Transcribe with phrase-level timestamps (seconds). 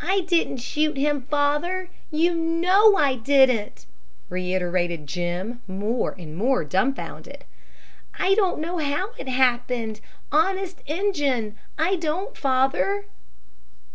[0.00, 1.90] "I didn't shoot him, father.
[2.10, 3.84] You know I didn't!"
[4.30, 7.44] reiterated Jim, more and more dumfounded.
[8.18, 10.00] "I don't know how it happened,
[10.32, 13.04] honest Injun I don't, father!"